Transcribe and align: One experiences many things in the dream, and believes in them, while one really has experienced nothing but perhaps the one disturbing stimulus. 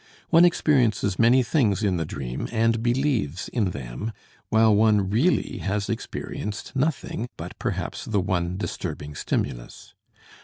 One 0.31 0.45
experiences 0.45 1.19
many 1.19 1.43
things 1.43 1.83
in 1.83 1.97
the 1.97 2.05
dream, 2.07 2.49
and 2.51 2.81
believes 2.81 3.49
in 3.49 3.65
them, 3.69 4.13
while 4.49 4.73
one 4.73 5.11
really 5.11 5.59
has 5.59 5.89
experienced 5.91 6.75
nothing 6.75 7.29
but 7.37 7.53
perhaps 7.59 8.05
the 8.05 8.19
one 8.19 8.57
disturbing 8.57 9.13
stimulus. 9.13 9.93